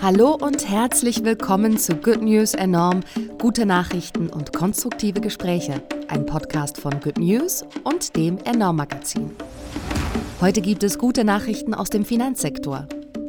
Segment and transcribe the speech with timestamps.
[0.00, 3.00] Hallo und herzlich willkommen zu Good News Enorm,
[3.40, 9.32] gute Nachrichten und konstruktive Gespräche, ein Podcast von Good News und dem Enorm Magazin.
[10.40, 12.86] Heute gibt es gute Nachrichten aus dem Finanzsektor.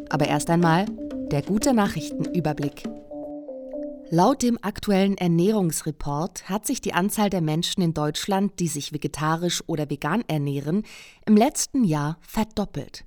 [0.09, 0.85] Aber erst einmal
[1.31, 2.83] der gute Nachrichtenüberblick.
[4.11, 9.63] Laut dem aktuellen Ernährungsreport hat sich die Anzahl der Menschen in Deutschland, die sich vegetarisch
[9.65, 10.83] oder vegan ernähren,
[11.25, 13.05] im letzten Jahr verdoppelt.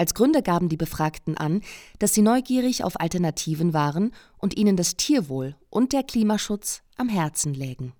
[0.00, 1.60] Als Gründe gaben die Befragten an,
[1.98, 7.52] dass sie neugierig auf Alternativen waren und ihnen das Tierwohl und der Klimaschutz am Herzen
[7.52, 7.92] lägen.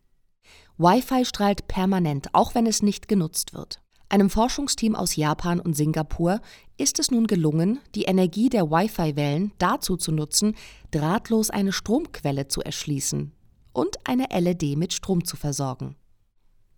[0.79, 3.83] Wi-Fi strahlt permanent, auch wenn es nicht genutzt wird.
[4.09, 6.41] Einem Forschungsteam aus Japan und Singapur
[6.79, 10.57] ist es nun gelungen, die Energie der Wi-Fi-Wellen dazu zu nutzen,
[10.93, 13.33] drahtlos eine Stromquelle zu erschließen
[13.75, 15.97] und eine LED mit Strom zu versorgen.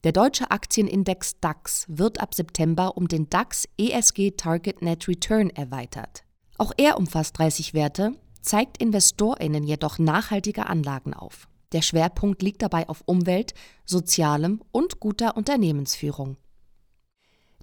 [0.04, 6.24] Der deutsche Aktienindex DAX wird ab September um den DAX ESG Target Net Return erweitert.
[6.58, 11.46] Auch er umfasst 30 Werte, zeigt InvestorInnen jedoch nachhaltige Anlagen auf.
[11.70, 13.54] Der Schwerpunkt liegt dabei auf Umwelt,
[13.84, 16.36] Sozialem und guter Unternehmensführung.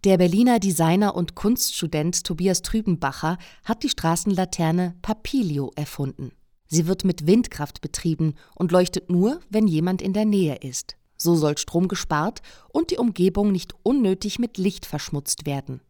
[0.06, 6.32] Der Berliner Designer und Kunststudent Tobias Trübenbacher hat die Straßenlaterne Papilio erfunden.
[6.68, 10.96] Sie wird mit Windkraft betrieben und leuchtet nur, wenn jemand in der Nähe ist.
[11.22, 15.82] So soll Strom gespart und die Umgebung nicht unnötig mit Licht verschmutzt werden.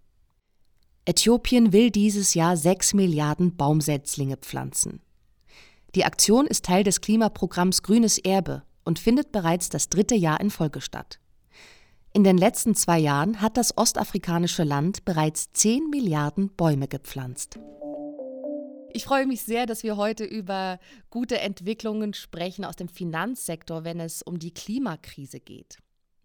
[1.05, 5.01] Äthiopien will dieses Jahr 6 Milliarden Baumsetzlinge pflanzen.
[5.95, 10.49] Die Aktion ist Teil des Klimaprogramms Grünes Erbe und findet bereits das dritte Jahr in
[10.49, 11.19] Folge statt.
[12.11, 17.59] In den letzten zwei Jahren hat das ostafrikanische Land bereits 10 Milliarden Bäume gepflanzt.
[18.91, 23.99] Ich freue mich sehr, dass wir heute über gute Entwicklungen sprechen aus dem Finanzsektor, wenn
[23.99, 25.77] es um die Klimakrise geht.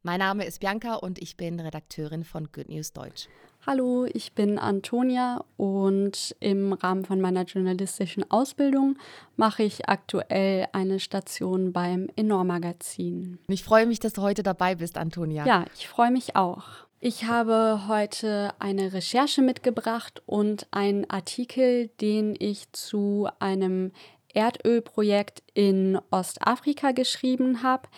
[0.03, 3.29] Mein Name ist Bianca und ich bin Redakteurin von Good News Deutsch.
[3.67, 8.99] Hallo, ich bin Antonia und im Rahmen von meiner journalistischen Ausbildung
[9.37, 13.39] mache ich aktuell eine Station beim Enorm Magazin.
[13.49, 15.47] Ich freue mich, dass du heute dabei bist, Antonia.
[15.47, 16.65] Ja, ich freue mich auch.
[17.07, 23.93] Ich habe heute eine Recherche mitgebracht und einen Artikel, den ich zu einem
[24.33, 27.91] Erdölprojekt in Ostafrika geschrieben habe.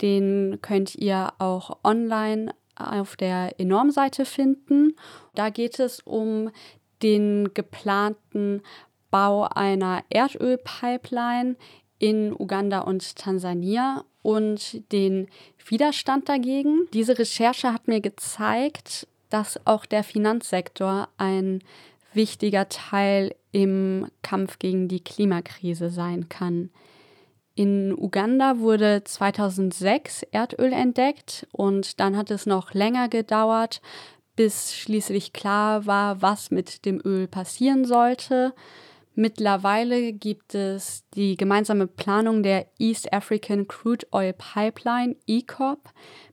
[0.00, 4.96] Den könnt ihr auch online auf der Enorm-Seite finden.
[5.34, 6.50] Da geht es um
[7.02, 8.62] den geplanten
[9.10, 11.56] Bau einer Erdölpipeline
[11.98, 15.28] in Uganda und Tansania und den
[15.66, 16.88] Widerstand dagegen.
[16.92, 21.60] Diese Recherche hat mir gezeigt, dass auch der Finanzsektor ein
[22.12, 26.70] wichtiger Teil im Kampf gegen die Klimakrise sein kann.
[27.56, 33.80] In Uganda wurde 2006 Erdöl entdeckt und dann hat es noch länger gedauert,
[34.34, 38.54] bis schließlich klar war, was mit dem Öl passieren sollte.
[39.16, 45.78] Mittlerweile gibt es die gemeinsame Planung der East African Crude Oil Pipeline, ECOP,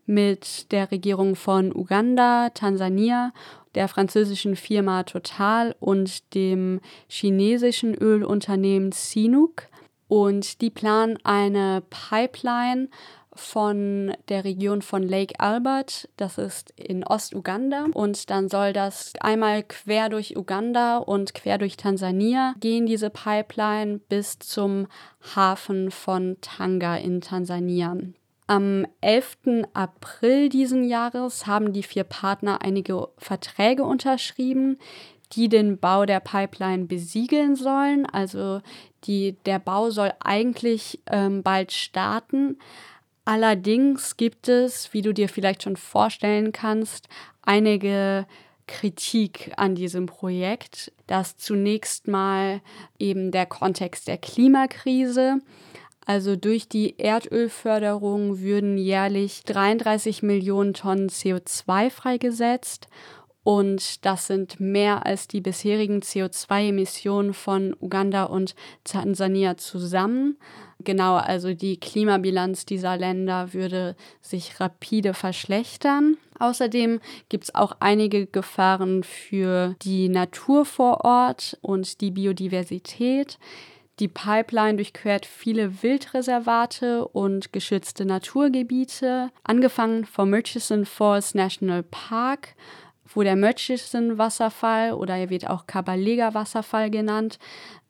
[0.08, 3.34] mit der Regierung von Uganda, Tansania,
[3.76, 9.68] der französischen Firma Total und dem chinesischen Ölunternehmen Sinuk.
[10.08, 12.90] Und die planen eine Pipeline
[13.34, 17.86] von der Region von Lake Albert, das ist in Ostuganda.
[17.94, 24.00] Und dann soll das einmal quer durch Uganda und quer durch Tansania gehen, diese Pipeline,
[24.10, 24.88] bis zum
[25.36, 27.96] Hafen von Tanga in Tansania.
[28.48, 29.66] Am 11.
[29.74, 34.78] April diesen Jahres haben die vier Partner einige Verträge unterschrieben,
[35.34, 38.06] die den Bau der Pipeline besiegeln sollen.
[38.06, 38.62] Also
[39.06, 42.58] die, der Bau soll eigentlich ähm, bald starten.
[43.26, 47.08] Allerdings gibt es, wie du dir vielleicht schon vorstellen kannst,
[47.44, 48.26] einige
[48.68, 50.92] Kritik an diesem Projekt.
[51.08, 52.62] Das zunächst mal
[52.98, 55.40] eben der Kontext der Klimakrise.
[56.06, 62.88] Also durch die Erdölförderung würden jährlich 33 Millionen Tonnen CO2 freigesetzt
[63.44, 68.54] und das sind mehr als die bisherigen CO2-Emissionen von Uganda und
[68.84, 70.38] Tansania zusammen.
[70.84, 76.18] Genau, also die Klimabilanz dieser Länder würde sich rapide verschlechtern.
[76.40, 77.00] Außerdem
[77.30, 83.40] gibt es auch einige Gefahren für die Natur vor Ort und die Biodiversität.
[84.00, 92.56] Die Pipeline durchquert viele Wildreservate und geschützte Naturgebiete, angefangen vom Murchison Falls National Park
[93.14, 97.40] wo der Murchison-Wasserfall oder er wird auch Kabalega-Wasserfall genannt,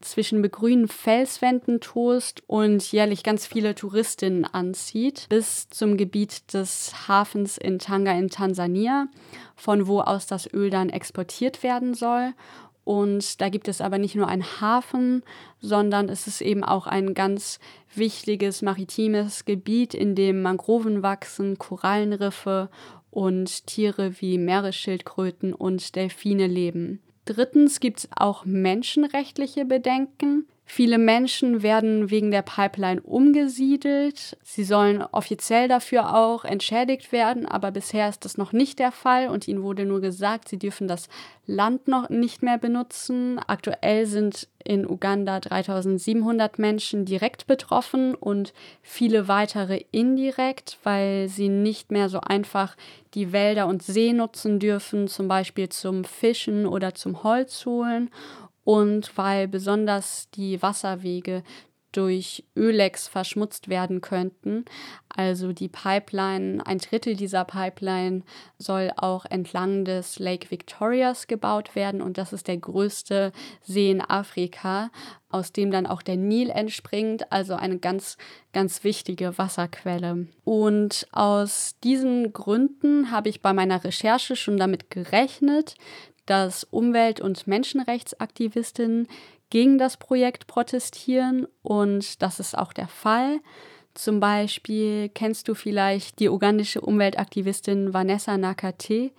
[0.01, 7.57] zwischen begrünten Felswänden tost und jährlich ganz viele Touristinnen anzieht, bis zum Gebiet des Hafens
[7.57, 9.07] in Tanga in Tansania,
[9.55, 12.33] von wo aus das Öl dann exportiert werden soll.
[12.83, 15.23] Und da gibt es aber nicht nur einen Hafen,
[15.59, 17.59] sondern es ist eben auch ein ganz
[17.93, 22.69] wichtiges maritimes Gebiet, in dem Mangroven wachsen, Korallenriffe
[23.11, 27.01] und Tiere wie Meeresschildkröten und Delfine leben.
[27.25, 30.47] Drittens gibt es auch menschenrechtliche Bedenken.
[30.73, 34.37] Viele Menschen werden wegen der Pipeline umgesiedelt.
[34.41, 39.27] Sie sollen offiziell dafür auch entschädigt werden, aber bisher ist das noch nicht der Fall
[39.27, 41.09] und ihnen wurde nur gesagt, sie dürfen das
[41.45, 43.37] Land noch nicht mehr benutzen.
[43.45, 51.91] Aktuell sind in Uganda 3700 Menschen direkt betroffen und viele weitere indirekt, weil sie nicht
[51.91, 52.77] mehr so einfach
[53.13, 58.09] die Wälder und See nutzen dürfen, zum Beispiel zum Fischen oder zum Holz holen
[58.63, 61.43] und weil besonders die Wasserwege
[61.91, 64.65] durch Ölex verschmutzt werden könnten.
[65.09, 68.23] Also die Pipeline, ein Drittel dieser Pipeline
[68.57, 74.01] soll auch entlang des Lake Victorias gebaut werden und das ist der größte See in
[74.01, 74.89] Afrika,
[75.29, 78.17] aus dem dann auch der Nil entspringt, also eine ganz,
[78.53, 80.27] ganz wichtige Wasserquelle.
[80.45, 85.75] Und aus diesen Gründen habe ich bei meiner Recherche schon damit gerechnet,
[86.25, 89.07] dass Umwelt- und Menschenrechtsaktivistinnen
[89.49, 93.39] gegen das Projekt protestieren und das ist auch der Fall.
[93.93, 99.11] Zum Beispiel kennst du vielleicht die ugandische Umweltaktivistin Vanessa Nakate,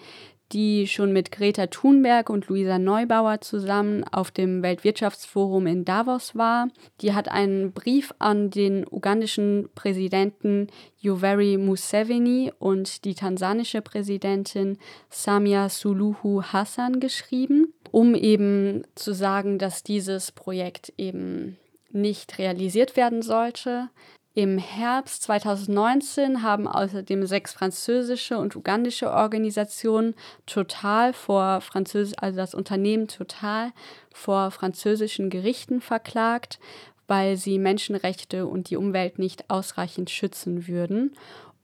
[0.52, 6.69] die schon mit Greta Thunberg und Luisa Neubauer zusammen auf dem Weltwirtschaftsforum in Davos war.
[7.00, 10.69] Die hat einen Brief an den ugandischen Präsidenten
[10.99, 14.78] Yoweri Museveni und die tansanische Präsidentin
[15.08, 21.56] Samia Suluhu Hassan geschrieben, um eben zu sagen, dass dieses Projekt eben
[21.90, 23.88] nicht realisiert werden sollte.
[24.34, 30.14] Im Herbst 2019 haben außerdem sechs französische und ugandische Organisationen
[30.46, 33.73] Total vor Französ also das Unternehmen Total
[34.11, 36.61] vor französischen Gerichten verklagt,
[37.06, 41.14] weil sie Menschenrechte und die Umwelt nicht ausreichend schützen würden.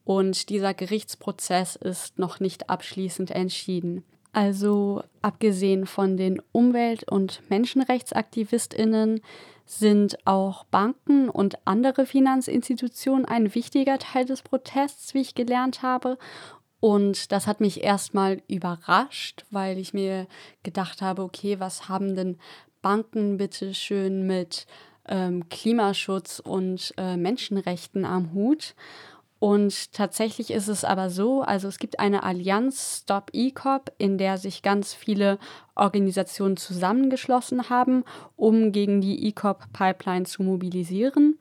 [0.04, 4.04] Und dieser Gerichtsprozess ist noch nicht abschließend entschieden.
[4.32, 9.22] Also abgesehen von den Umwelt- und Menschenrechtsaktivistinnen
[9.68, 16.16] sind auch Banken und andere Finanzinstitutionen ein wichtiger Teil des Protests, wie ich gelernt habe.
[16.80, 20.26] Und das hat mich erstmal überrascht, weil ich mir
[20.62, 22.38] gedacht habe, okay, was haben denn
[22.80, 24.66] Banken bitte schön mit
[25.06, 28.74] ähm, Klimaschutz und äh, Menschenrechten am Hut?
[29.40, 34.36] Und tatsächlich ist es aber so, also es gibt eine Allianz Stop ECOP, in der
[34.36, 35.38] sich ganz viele
[35.76, 38.04] Organisationen zusammengeschlossen haben,
[38.34, 41.38] um gegen die ECOP-Pipeline zu mobilisieren.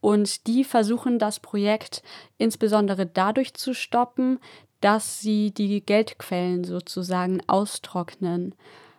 [0.00, 2.02] Und die versuchen das Projekt
[2.36, 4.40] insbesondere dadurch zu stoppen,
[4.80, 8.54] dass sie die Geldquellen sozusagen austrocknen.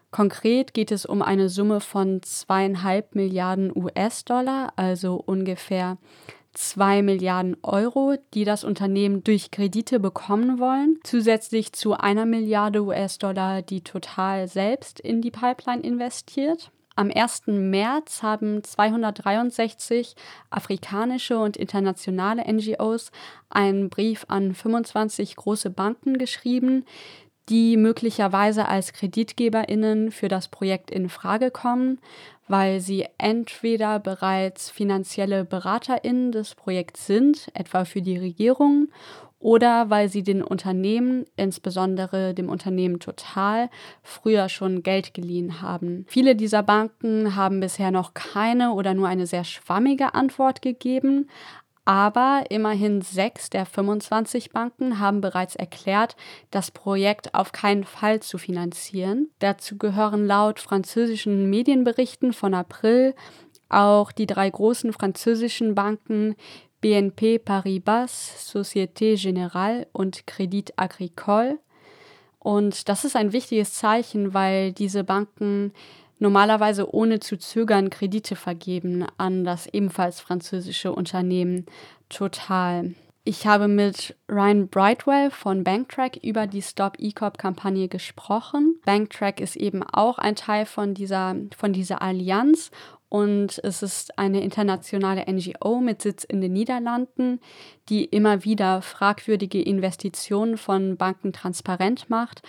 [0.09, 5.97] Konkret geht es um eine Summe von zweieinhalb Milliarden US-Dollar, also ungefähr
[6.57, 13.61] 2 Milliarden Euro, die das Unternehmen durch Kredite bekommen wollen, zusätzlich zu einer Milliarde US-Dollar,
[13.61, 16.71] die Total selbst in die Pipeline investiert.
[16.95, 17.43] Am 1.
[17.45, 20.15] März haben 263
[20.49, 23.11] afrikanische und internationale NGOs
[23.51, 26.85] einen Brief an 25 große Banken geschrieben,
[27.49, 31.99] die möglicherweise als Kreditgeberinnen für das Projekt in Frage kommen,
[32.47, 38.89] weil sie entweder bereits finanzielle Beraterinnen des Projekts sind, etwa für die Regierung,
[39.39, 43.69] oder weil sie den Unternehmen, insbesondere dem Unternehmen Total,
[44.01, 46.05] früher schon Geld geliehen haben.
[46.07, 51.29] Viele dieser Banken haben bisher noch keine oder nur eine sehr schwammige Antwort gegeben,
[51.87, 56.17] aber immerhin sechs der 25 Banken haben bereits erklärt,
[56.51, 59.29] das Projekt auf keinen Fall zu finanzieren.
[59.39, 63.15] Dazu gehören laut französischen Medienberichten von April
[63.69, 66.35] auch die drei großen französischen Banken
[66.81, 71.57] BNP Paribas, Société Générale und Crédit Agricole.
[72.37, 75.71] Und das ist ein wichtiges Zeichen, weil diese Banken
[76.19, 81.65] normalerweise ohne zu zögern Kredite vergeben an das ebenfalls französische Unternehmen
[82.09, 82.93] Total.
[83.25, 88.79] Ich habe mit Ryan Brightwell von Banktrack über die Stop E-Corp-Kampagne gesprochen.
[88.85, 92.71] Banktrack ist eben auch ein Teil von dieser, von dieser Allianz
[93.09, 97.39] und es ist eine internationale NGO mit Sitz in den Niederlanden,
[97.89, 102.41] die immer wieder fragwürdige Investitionen von Banken transparent macht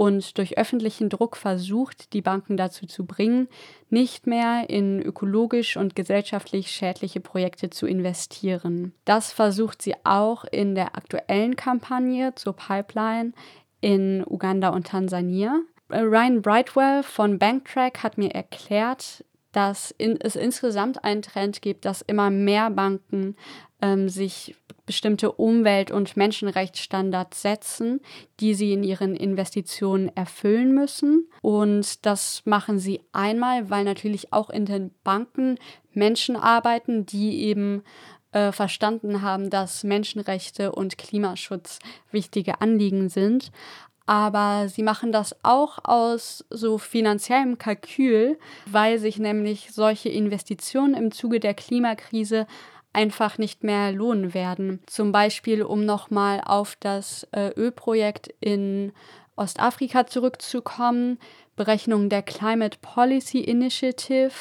[0.00, 3.48] und durch öffentlichen Druck versucht, die Banken dazu zu bringen,
[3.90, 8.94] nicht mehr in ökologisch und gesellschaftlich schädliche Projekte zu investieren.
[9.04, 13.34] Das versucht sie auch in der aktuellen Kampagne zur Pipeline
[13.82, 15.60] in Uganda und Tansania.
[15.90, 22.02] Ryan Brightwell von Banktrack hat mir erklärt, dass in, es insgesamt einen Trend gibt, dass
[22.02, 23.36] immer mehr Banken
[23.82, 24.54] ähm, sich
[24.86, 28.00] bestimmte Umwelt- und Menschenrechtsstandards setzen,
[28.40, 31.28] die sie in ihren Investitionen erfüllen müssen.
[31.42, 35.58] Und das machen sie einmal, weil natürlich auch in den Banken
[35.92, 37.82] Menschen arbeiten, die eben
[38.32, 41.78] äh, verstanden haben, dass Menschenrechte und Klimaschutz
[42.10, 43.50] wichtige Anliegen sind.
[44.06, 51.12] Aber sie machen das auch aus so finanziellem Kalkül, weil sich nämlich solche Investitionen im
[51.12, 52.46] Zuge der Klimakrise
[52.92, 54.80] einfach nicht mehr lohnen werden.
[54.86, 58.92] Zum Beispiel, um nochmal auf das äh, Ölprojekt in
[59.36, 61.18] Ostafrika zurückzukommen,
[61.56, 64.32] Berechnungen der Climate Policy Initiative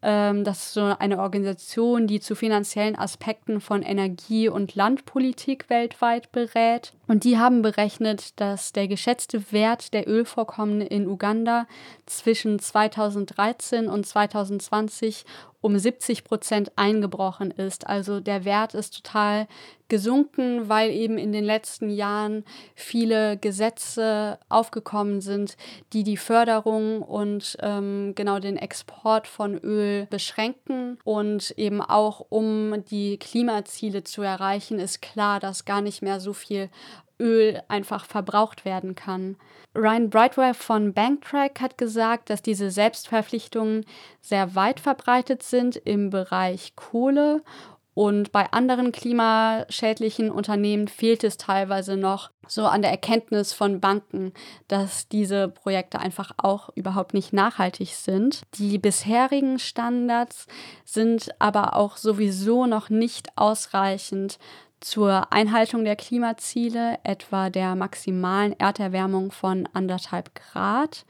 [0.00, 6.30] ähm, das ist so eine Organisation, die zu finanziellen Aspekten von Energie- und Landpolitik weltweit
[6.30, 6.92] berät.
[7.08, 11.66] Und die haben berechnet, dass der geschätzte Wert der Ölvorkommen in Uganda
[12.06, 15.24] zwischen 2013 und 2020
[15.60, 17.86] um 70 Prozent eingebrochen ist.
[17.86, 19.48] Also der Wert ist total
[19.88, 25.56] gesunken, weil eben in den letzten Jahren viele Gesetze aufgekommen sind,
[25.92, 30.98] die die Förderung und ähm, genau den Export von Öl beschränken.
[31.04, 36.32] Und eben auch um die Klimaziele zu erreichen, ist klar, dass gar nicht mehr so
[36.32, 36.68] viel
[37.20, 39.36] Öl einfach verbraucht werden kann.
[39.76, 43.84] Ryan Brightwell von Banktrack hat gesagt, dass diese Selbstverpflichtungen
[44.20, 47.42] sehr weit verbreitet sind im Bereich Kohle
[47.98, 54.32] und bei anderen klimaschädlichen Unternehmen fehlt es teilweise noch so an der Erkenntnis von Banken,
[54.68, 58.42] dass diese Projekte einfach auch überhaupt nicht nachhaltig sind.
[58.54, 60.46] Die bisherigen Standards
[60.84, 64.38] sind aber auch sowieso noch nicht ausreichend
[64.80, 71.04] zur Einhaltung der Klimaziele, etwa der maximalen Erderwärmung von anderthalb Grad.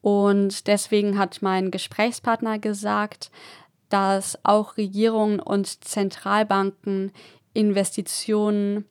[0.00, 3.30] Und deswegen hat mein Gesprächspartner gesagt,
[3.88, 7.12] dass auch Regierungen und Zentralbanken
[7.54, 8.84] Investitionen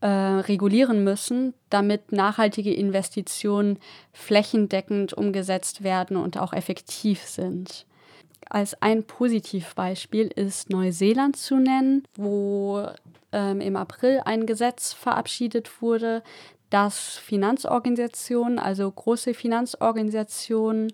[0.00, 3.78] äh, regulieren müssen, damit nachhaltige Investitionen
[4.12, 7.86] flächendeckend umgesetzt werden und auch effektiv sind.
[8.48, 12.86] Als ein Positivbeispiel ist Neuseeland zu nennen, wo
[13.32, 16.22] ähm, im April ein Gesetz verabschiedet wurde,
[16.70, 20.92] dass Finanzorganisationen, also große Finanzorganisationen,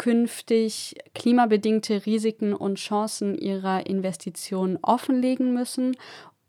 [0.00, 5.94] künftig klimabedingte Risiken und Chancen ihrer Investitionen offenlegen müssen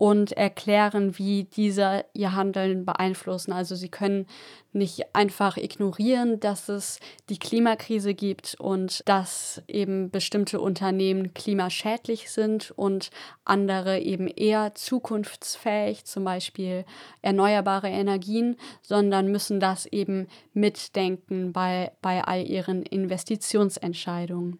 [0.01, 3.51] und erklären, wie diese ihr Handeln beeinflussen.
[3.51, 4.25] Also sie können
[4.73, 12.71] nicht einfach ignorieren, dass es die Klimakrise gibt und dass eben bestimmte Unternehmen klimaschädlich sind
[12.71, 13.11] und
[13.45, 16.83] andere eben eher zukunftsfähig, zum Beispiel
[17.21, 24.57] erneuerbare Energien, sondern müssen das eben mitdenken bei, bei all ihren Investitionsentscheidungen.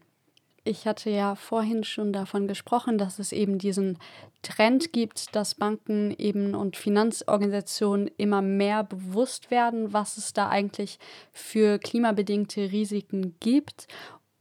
[0.64, 3.98] Ich hatte ja vorhin schon davon gesprochen, dass es eben diesen
[4.44, 11.00] Trend gibt, dass Banken eben und Finanzorganisationen immer mehr bewusst werden, was es da eigentlich
[11.32, 13.88] für klimabedingte Risiken gibt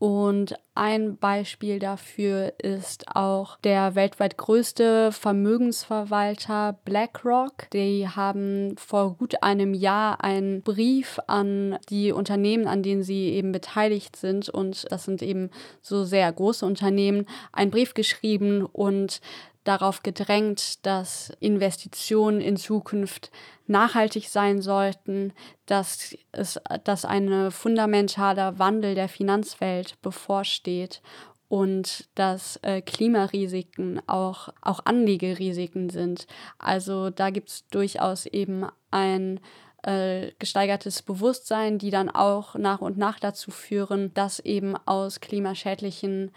[0.01, 7.69] und ein Beispiel dafür ist auch der weltweit größte Vermögensverwalter BlackRock.
[7.75, 13.53] Die haben vor gut einem Jahr einen Brief an die Unternehmen, an denen sie eben
[13.53, 15.51] beteiligt sind, und das sind eben
[15.83, 19.21] so sehr große Unternehmen, einen Brief geschrieben und
[19.65, 23.31] darauf gedrängt, dass Investitionen in Zukunft
[23.67, 25.33] nachhaltig sein sollten,
[25.67, 31.03] dass es dass ein fundamentaler Wandel der Finanzwelt bevorsteht
[31.49, 36.29] und dass äh, Klimarisiken auch, auch Anlegerisiken sind.
[36.59, 39.41] Also da gibt es durchaus eben ein
[39.83, 46.31] äh, gesteigertes Bewusstsein, die dann auch nach und nach dazu führen, dass eben aus klimaschädlichen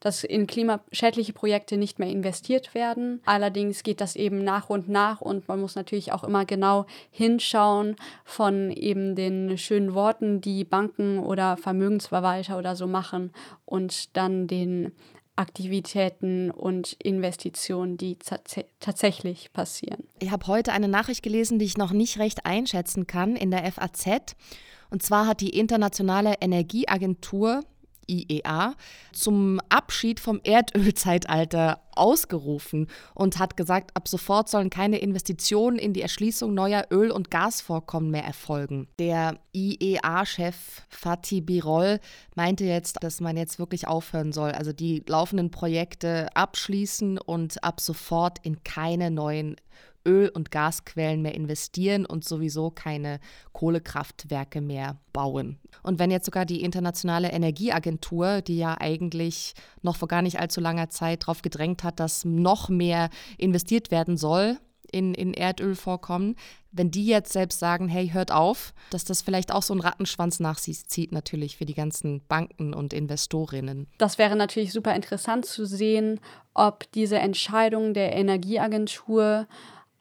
[0.00, 3.20] dass in klimaschädliche Projekte nicht mehr investiert werden.
[3.24, 7.96] Allerdings geht das eben nach und nach und man muss natürlich auch immer genau hinschauen
[8.24, 13.32] von eben den schönen Worten, die Banken oder Vermögensverwalter oder so machen
[13.64, 14.92] und dann den
[15.36, 18.16] Aktivitäten und Investitionen, die
[18.80, 20.04] tatsächlich passieren.
[20.18, 23.70] Ich habe heute eine Nachricht gelesen, die ich noch nicht recht einschätzen kann in der
[23.70, 24.34] FAZ.
[24.88, 27.64] Und zwar hat die Internationale Energieagentur
[28.08, 28.74] IEA,
[29.12, 36.02] zum Abschied vom Erdölzeitalter ausgerufen und hat gesagt, ab sofort sollen keine Investitionen in die
[36.02, 38.88] Erschließung neuer Öl- und Gasvorkommen mehr erfolgen.
[38.98, 40.56] Der IEA-Chef
[40.88, 42.00] Fatih Birol
[42.34, 47.80] meinte jetzt, dass man jetzt wirklich aufhören soll, also die laufenden Projekte abschließen und ab
[47.80, 49.56] sofort in keine neuen
[50.06, 53.20] Öl- und Gasquellen mehr investieren und sowieso keine
[53.52, 55.58] Kohlekraftwerke mehr bauen.
[55.82, 60.60] Und wenn jetzt sogar die Internationale Energieagentur, die ja eigentlich noch vor gar nicht allzu
[60.60, 64.58] langer Zeit darauf gedrängt hat, dass noch mehr investiert werden soll,
[64.90, 66.36] in, in Erdölvorkommen,
[66.72, 70.40] wenn die jetzt selbst sagen, hey, hört auf, dass das vielleicht auch so einen Rattenschwanz
[70.40, 73.88] nach sich zieht, natürlich für die ganzen Banken und Investorinnen.
[73.98, 76.20] Das wäre natürlich super interessant zu sehen,
[76.54, 79.46] ob diese Entscheidung der Energieagentur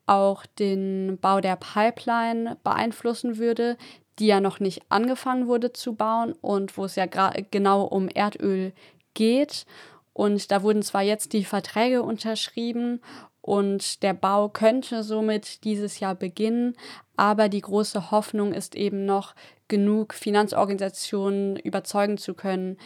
[0.06, 3.78] auch den Bau der Pipeline beeinflussen würde,
[4.20, 7.06] die ja noch nicht angefangen wurde zu bauen und wo es ja
[7.52, 8.74] genau um Erdöl
[9.14, 9.66] geht.
[10.14, 13.02] Und da wurden zwar jetzt die Verträge unterschrieben
[13.42, 16.76] und der Bau könnte somit dieses Jahr beginnen,
[17.18, 19.36] aber die große Hoffnung ist eben noch,
[19.68, 22.78] genug Finanzorganisationen überzeugen zu können,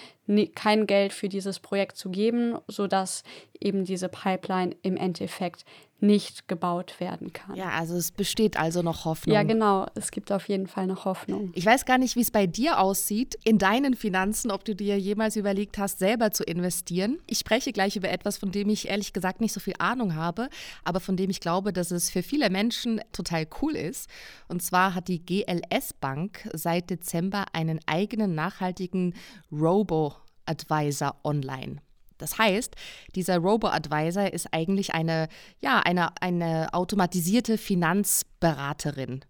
[0.55, 3.23] kein Geld für dieses Projekt zu geben, sodass
[3.59, 5.65] eben diese Pipeline im Endeffekt
[6.01, 7.55] nicht gebaut werden kann.
[7.55, 9.35] Ja, also es besteht also noch Hoffnung.
[9.35, 9.85] Ja, genau.
[9.95, 11.51] Es gibt auf jeden Fall noch Hoffnung.
[11.55, 14.97] Ich weiß gar nicht, wie es bei dir aussieht in deinen Finanzen, ob du dir
[14.97, 17.19] jemals überlegt hast, selber zu investieren.
[17.27, 20.47] Ich spreche gleich über etwas, von dem ich ehrlich gesagt nicht so viel Ahnung habe,
[20.85, 24.09] aber von dem ich glaube, dass es für viele Menschen total cool ist.
[24.47, 29.13] Und zwar hat die GLS Bank seit Dezember einen eigenen nachhaltigen
[29.51, 31.77] Robo-Advisor online.
[32.19, 32.75] Das heißt,
[33.15, 35.27] dieser Robo-Advisor ist eigentlich eine,
[35.61, 39.21] ja, eine, eine automatisierte Finanzberaterin,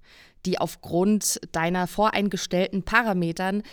[0.45, 3.63] die aufgrund deiner voreingestellten Parametern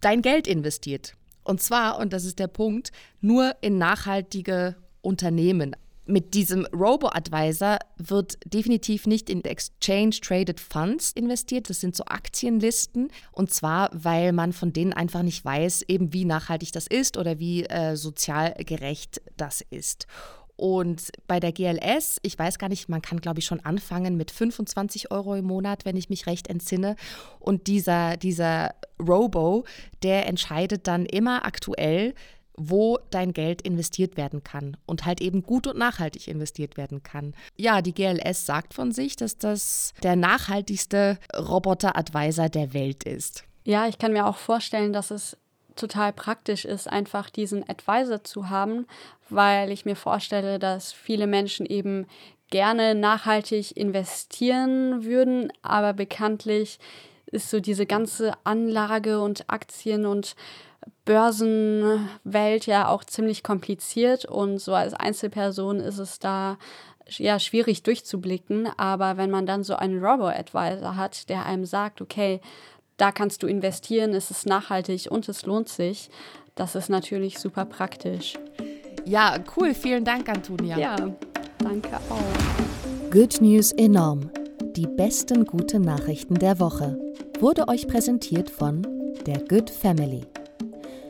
[0.00, 1.14] dein Geld investiert.
[1.44, 8.38] Und zwar, und das ist der Punkt, nur in nachhaltige Unternehmen mit diesem Robo-Advisor wird
[8.44, 11.70] definitiv nicht in Exchange-Traded Funds investiert.
[11.70, 13.10] Das sind so Aktienlisten.
[13.30, 17.38] Und zwar, weil man von denen einfach nicht weiß, eben wie nachhaltig das ist oder
[17.38, 20.06] wie äh, sozial gerecht das ist.
[20.56, 24.30] Und bei der GLS, ich weiß gar nicht, man kann, glaube ich, schon anfangen mit
[24.30, 26.96] 25 Euro im Monat, wenn ich mich recht entsinne.
[27.40, 29.64] Und dieser, dieser Robo,
[30.02, 32.14] der entscheidet dann immer aktuell,
[32.56, 37.34] wo dein Geld investiert werden kann und halt eben gut und nachhaltig investiert werden kann.
[37.56, 43.44] Ja, die GLS sagt von sich, dass das der nachhaltigste Roboter-Advisor der Welt ist.
[43.64, 45.36] Ja, ich kann mir auch vorstellen, dass es
[45.76, 48.86] total praktisch ist, einfach diesen Advisor zu haben,
[49.30, 52.06] weil ich mir vorstelle, dass viele Menschen eben
[52.50, 56.78] gerne nachhaltig investieren würden, aber bekanntlich
[57.26, 60.36] ist so diese ganze Anlage und Aktien und
[61.04, 66.58] Börsenwelt ja auch ziemlich kompliziert und so als Einzelperson ist es da
[67.08, 72.40] ja schwierig durchzublicken, aber wenn man dann so einen Robo-Advisor hat, der einem sagt, okay,
[72.96, 76.10] da kannst du investieren, es ist nachhaltig und es lohnt sich,
[76.54, 78.38] das ist natürlich super praktisch.
[79.04, 80.78] Ja, cool, vielen Dank, Antonia.
[80.78, 80.96] Ja,
[81.58, 83.10] danke auch.
[83.10, 84.30] Good News enorm.
[84.76, 86.98] Die besten guten Nachrichten der Woche
[87.40, 88.86] wurde euch präsentiert von
[89.26, 90.22] der Good Family.